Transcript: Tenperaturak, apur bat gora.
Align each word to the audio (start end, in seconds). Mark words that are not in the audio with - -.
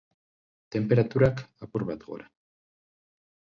Tenperaturak, 0.75 1.45
apur 1.67 1.87
bat 1.93 2.09
gora. 2.09 2.29